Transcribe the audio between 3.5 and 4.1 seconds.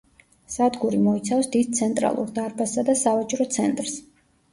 ცენტრს.